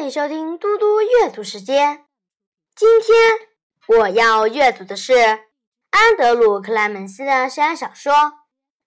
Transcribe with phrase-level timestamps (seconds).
[0.00, 2.06] 欢迎收听嘟嘟阅读时间。
[2.74, 5.12] 今天我要阅读的是
[5.90, 8.14] 安德鲁·克莱门斯的悬疑小说《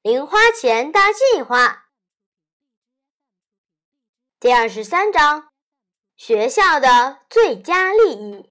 [0.01, 1.67] 零花钱大计划》
[4.39, 5.49] 第二十三章：
[6.17, 8.49] 学校的最佳利益。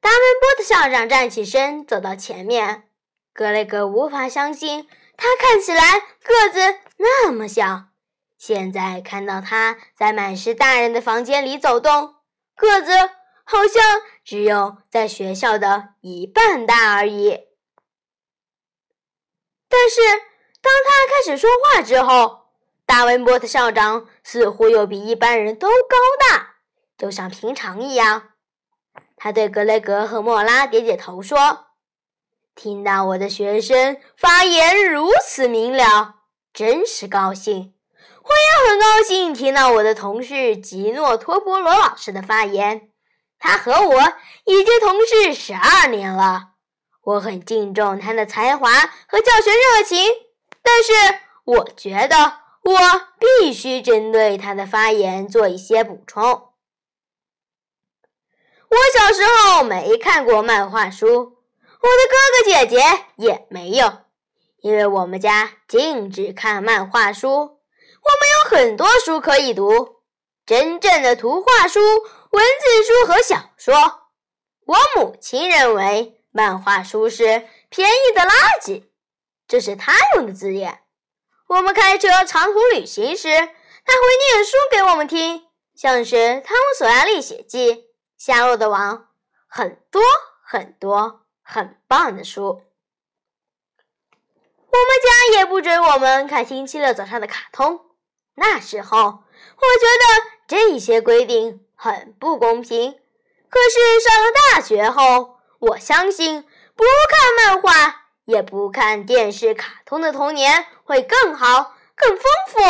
[0.00, 2.88] 达文波的校长站起身，走到前面。
[3.34, 4.88] 格雷格无法相信，
[5.18, 7.88] 他看起来个子那么小。
[8.46, 12.16] 现在看到他在满是大人的房间里走动，
[12.54, 12.92] 个子
[13.42, 17.30] 好像只有在学校的一半大而已。
[19.66, 20.02] 但是
[20.60, 22.50] 当他开始说话之后，
[22.84, 25.96] 大文波特校长似乎又比一般人都高
[26.28, 26.56] 大，
[26.98, 28.32] 就像平常一样。
[29.16, 31.68] 他对格雷格和莫拉点点头说
[32.54, 36.16] ：“听到我的学生发言如此明了，
[36.52, 37.72] 真是高兴。”
[38.24, 42.88] 我也很高兴听到我的同事吉诺托波罗老师的发言。
[43.38, 44.00] 他和我
[44.44, 46.52] 已经同事十二年了，
[47.02, 48.70] 我很敬重他的才华
[49.06, 50.10] 和教学热情。
[50.62, 52.78] 但是，我觉得我
[53.18, 56.22] 必须针对他的发言做一些补充。
[58.70, 62.80] 我小时候没看过漫画书，我的哥哥姐姐
[63.16, 63.98] 也没有，
[64.62, 67.53] 因为我们家禁止看漫画书。
[68.04, 70.02] 我们有很多书可以读，
[70.44, 73.74] 真正的图画书、文字书和小说。
[74.66, 78.84] 我母亲认为漫画书是便宜的垃圾，
[79.48, 80.82] 这是她用的字眼。
[81.48, 83.52] 我们开车长途旅行时，她会
[84.32, 87.72] 念书给我们听，像是《汤姆·索亚历险记》
[88.18, 88.98] 《夏洛的王》，
[89.46, 90.02] 很多
[90.42, 92.62] 很多很棒的书。
[94.66, 97.93] 我们家也不准我们看星期六早上的卡通。
[98.34, 102.92] 那时候，我觉得这些规定很不公平。
[103.48, 106.42] 可是上了大学后，我相信
[106.74, 112.60] 不看漫画也不看电视卡通的童年会更好、更丰富，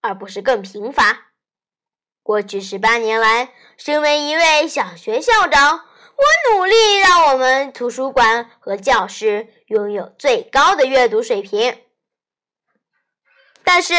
[0.00, 1.28] 而不是更贫乏。
[2.22, 5.86] 过去十八年来，身为一位小学校长，
[6.16, 11.80] 我努力让我们图书馆和教室拥有最高的阅读水平。
[13.62, 13.94] 但是，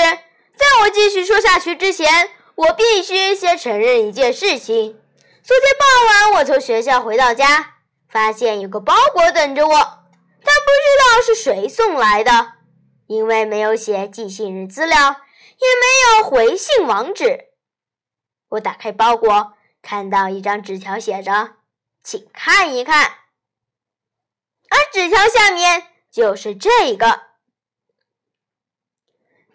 [0.59, 5.02] 在我继续说下去之前，我必须先承认一件事情。
[5.42, 7.75] 昨天傍晚，我从学校回到家，
[8.09, 12.56] 发现有个包裹等着我，但不知道是谁送来的，
[13.08, 17.46] 因为没有写寄信人资料，也没有回信网址。
[18.50, 21.52] 我打开包裹，看到一张纸条，写着
[22.03, 23.14] ：“请看一看。”
[24.69, 27.29] 而纸条下面就是这个。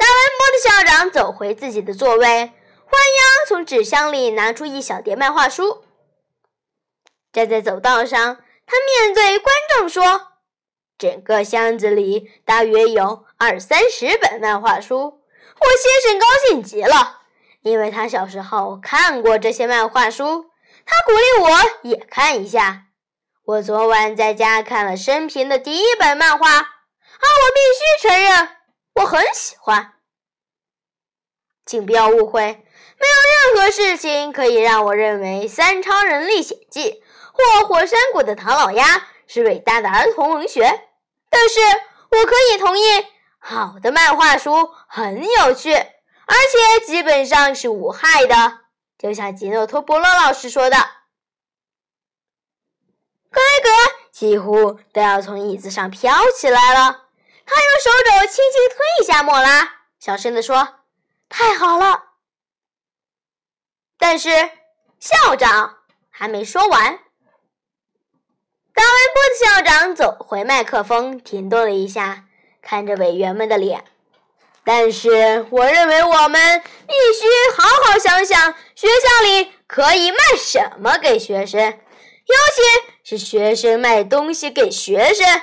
[0.04, 5.82] 达文波的校长走回自己的座位，欢央从纸箱里拿出一小叠漫画书，
[7.32, 10.32] 站在走道上，他面对观众说
[10.98, 15.22] ：“整个箱子里大约有二三十本漫画书。”
[15.58, 17.22] 我先生高兴极了，
[17.62, 20.50] 因为他小时候看过这些漫画书。
[20.84, 22.88] 他鼓励我也看一下。
[23.46, 28.48] 我昨晚在家看了生平的第一本漫画，而我必须承认。
[28.94, 29.94] 我很喜欢，
[31.66, 36.90] 请不要误会，没有任何事情可以让我认为《三超人历险记》
[37.32, 40.88] 或《火山谷的唐老鸭》是伟大的儿童文学。
[41.28, 41.60] 但是
[42.10, 42.82] 我可以同意，
[43.40, 46.36] 好的漫画书很有趣，而
[46.78, 48.60] 且基本上是无害的，
[48.96, 50.76] 就像吉诺托波罗老师说的。
[53.28, 53.70] 格雷格
[54.12, 57.03] 几乎都要从椅子上飘起来了。
[57.46, 60.80] 他用手肘轻轻推一下莫拉，小声地说
[61.28, 62.04] ：“太好了。”
[63.98, 64.30] 但是
[64.98, 65.78] 校长
[66.10, 66.98] 还没说完。
[68.72, 72.24] 达文波的校长走回麦克风，停顿了一下，
[72.62, 73.84] 看着委员们的脸。
[74.64, 77.26] 但是我认为我们必须
[77.56, 82.34] 好好想想，学校里可以卖什么给学生，尤
[83.04, 85.42] 其是学生卖东西给学生。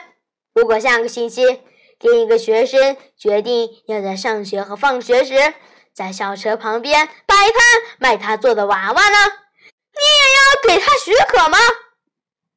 [0.53, 1.62] 如果下个星期。
[2.01, 5.53] 另一个学生决定要在上学和放学时，
[5.94, 7.53] 在校车旁边摆摊
[8.00, 9.18] 卖他做的娃娃呢？
[9.94, 11.57] 你也要给他许可吗？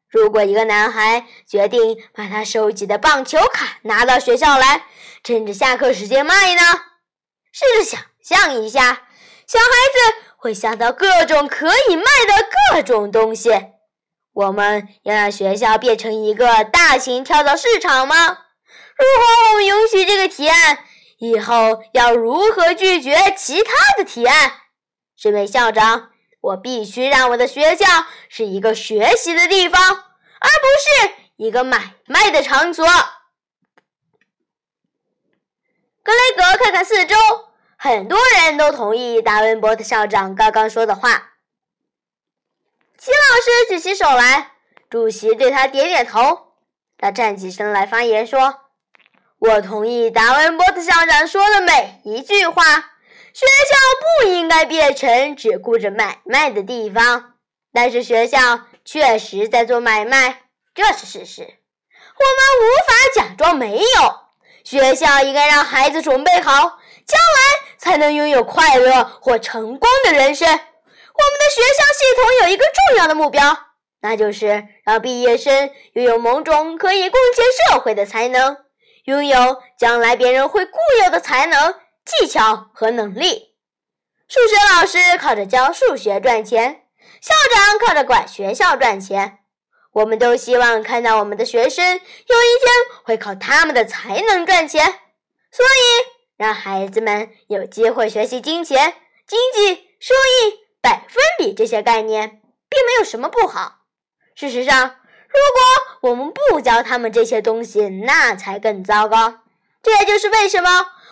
[0.08, 4.87] 如果一个男孩决定把他收集的棒球卡拿到学校来，
[5.23, 6.62] 趁着下课时间卖呢？
[7.52, 9.08] 试着想象一下，
[9.46, 13.50] 小孩子会想到各种可以卖的各种东西。
[14.32, 18.44] 我们要让学校变成一个大型跳蚤市场吗？
[18.96, 20.79] 如果我们允许这个提案，
[21.19, 24.52] 以后要如何拒绝其他的提案？
[25.17, 26.11] 身为校长，
[26.41, 27.87] 我必须让我的学校
[28.29, 32.87] 是一个学习的地方，而不是一个买卖的场所。
[36.02, 37.17] 格雷格看看四周，
[37.76, 41.32] 很多人都同意达文波特校长刚刚说的话。
[42.99, 44.52] 齐老师举起手来，
[44.91, 46.55] 主席对他点点头。
[46.99, 48.63] 他站起身来发言说
[49.46, 52.64] ：“我同意达文波特校长说的每一句话。
[52.64, 53.76] 学校
[54.23, 57.35] 不应该变成只顾着买卖的地方，
[57.73, 61.43] 但是学校确实在做买卖，这是事实。
[61.43, 61.52] 我们
[62.62, 63.85] 无法假装没有。”
[64.64, 66.52] 学校应该让孩子准备好，
[67.05, 70.49] 将来才能拥有快乐或成功的人生。
[70.49, 73.58] 我们的学校系统有一个重要的目标，
[74.00, 77.44] 那就是让毕业生拥有某种可以贡献
[77.75, 78.56] 社会的才能，
[79.05, 81.75] 拥有将来别人会固有的才能、
[82.05, 83.55] 技巧和能力。
[84.29, 86.87] 数学老师靠着教数学赚钱，
[87.21, 89.41] 校长靠着管学校赚钱。
[89.93, 94.85] 我们都希望看到我们的学生有一天会靠他们的才能赚钱，
[95.53, 98.95] 所以让孩子们有机会学习金钱、
[99.27, 103.83] 经济、收益、百分比这些概念，并没有什么不好。
[104.35, 104.97] 事实上，
[105.34, 109.40] 如果我们不教他们这些东西，那才更糟糕。
[109.82, 110.70] 这也就是为什么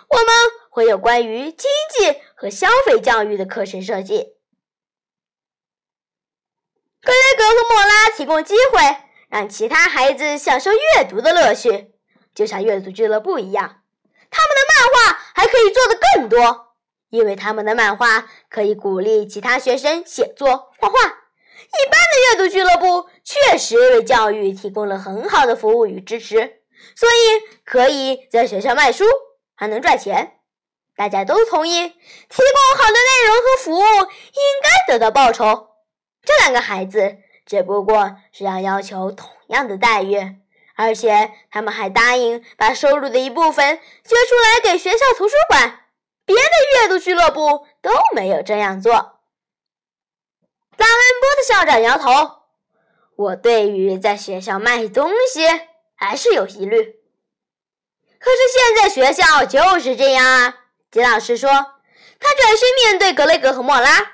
[0.08, 0.26] 我们
[0.70, 4.36] 会有关于经济和消费教育的课程设计。
[7.02, 8.96] 格雷格和莫拉提供机会，
[9.28, 11.90] 让其他孩子享受阅读的乐趣，
[12.32, 13.82] 就像阅读俱乐部一样。
[14.30, 16.74] 他们的漫画还可以做得更多，
[17.10, 20.98] 因为他们的漫画可以鼓励其他学生写作、画画。
[21.72, 26.62] 一般的阅读俱乐部确实为教育提供了很好的服务与支持，
[26.96, 29.04] 所以可以在学校卖书，
[29.54, 30.40] 还能赚钱。
[30.96, 31.96] 大家都同意，提
[32.28, 35.68] 供好的内容和服务应该得到报酬。
[36.22, 37.16] 这两个孩子
[37.46, 40.36] 只不过是要要求同样的待遇，
[40.76, 45.80] 而且他们还答应把收入的一部分捐出来给学校图书馆。
[46.24, 46.42] 别的
[46.76, 48.92] 阅读俱乐部都没有这样做。
[48.92, 52.41] 达文波的校长摇头
[53.22, 55.46] ：“我对于在学校卖东西
[55.94, 56.96] 还是有疑虑。”
[58.18, 60.54] 可是现在学校就是这样啊，
[60.90, 61.50] 吉老师说。
[62.24, 64.12] 他转身面对格雷格和莫拉：“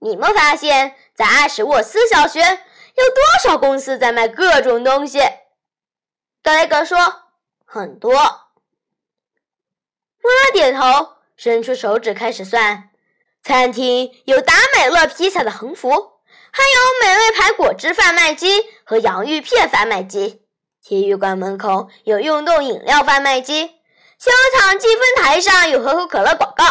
[0.00, 5.18] 你们发现？”在阿什沃斯小学，有多少公司在卖各种东西？
[6.42, 6.96] 格雷格说
[7.66, 8.14] ：“很多。”
[10.22, 12.88] 莫拉点头，伸出手指开始算。
[13.42, 16.13] 餐厅有达美乐披萨的横幅，
[16.56, 20.42] 还有美味牌果汁贩卖机和洋芋片贩卖机。
[20.84, 23.66] 体育馆门口有运动饮料贩卖机，
[24.20, 26.64] 球场积分台上有可口可乐广告。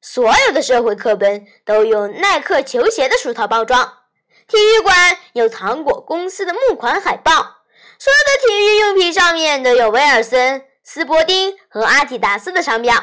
[0.00, 3.92] 所有的社会课本都用耐克球鞋的书套包装，
[4.46, 7.32] 体育馆有糖果公司的木款海报，
[7.98, 12.94] 所有的体育用品上面都有威尔森、斯伯丁和阿迪达斯的商标。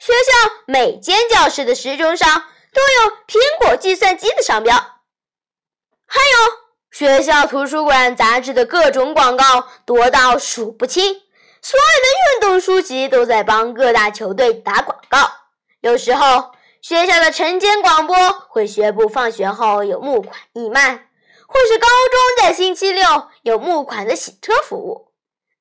[0.00, 2.42] 学校每间教室的时钟上
[2.72, 4.93] 都有苹果计算机的商标，
[6.06, 6.52] 还有
[6.90, 11.22] 学校图书馆杂志的各种广告多到数不清。
[11.60, 15.18] 所有的运动书籍都在帮各大球队打广告。
[15.80, 16.52] 有时候，
[16.82, 18.14] 学校的晨间广播
[18.48, 21.08] 会宣布放学后有募款义卖，
[21.46, 25.12] 或是高中在星期六有募款的洗车服务。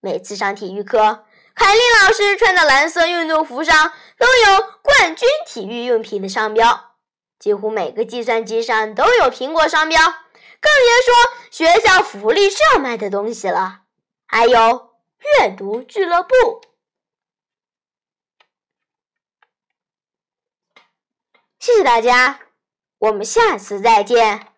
[0.01, 1.23] 每次上体育课，
[1.55, 6.91] 凯莉老师穿的蓝色运动服上都有冠军体育用品的商标。
[7.39, 9.99] 几乎每个计算机上都有苹果商标，
[10.63, 11.13] 更别说
[11.51, 13.81] 学校福利社卖的东西了。
[14.25, 14.95] 还有
[15.39, 16.61] 阅读俱乐部。
[21.59, 22.39] 谢谢大家，
[22.97, 24.52] 我们下次再见。